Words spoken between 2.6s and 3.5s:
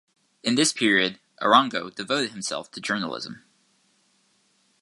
to journalism.